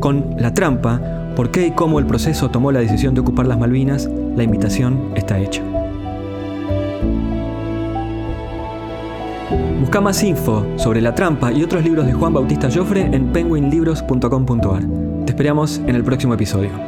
Con 0.00 0.36
La 0.38 0.54
Trampa, 0.54 1.00
por 1.36 1.50
qué 1.50 1.66
y 1.66 1.70
cómo 1.72 1.98
el 1.98 2.06
proceso 2.06 2.50
tomó 2.50 2.72
la 2.72 2.80
decisión 2.80 3.14
de 3.14 3.20
ocupar 3.20 3.46
las 3.46 3.58
Malvinas, 3.58 4.08
la 4.36 4.42
invitación 4.42 5.12
está 5.14 5.38
hecha. 5.38 5.62
Busca 9.80 10.00
más 10.00 10.22
info 10.22 10.66
sobre 10.76 11.00
La 11.00 11.14
Trampa 11.14 11.52
y 11.52 11.62
otros 11.62 11.84
libros 11.84 12.06
de 12.06 12.12
Juan 12.12 12.34
Bautista 12.34 12.68
Joffre 12.70 13.02
en 13.02 13.32
penguinlibros.com.ar. 13.32 14.82
Te 15.24 15.32
esperamos 15.32 15.78
en 15.78 15.94
el 15.94 16.04
próximo 16.04 16.34
episodio. 16.34 16.87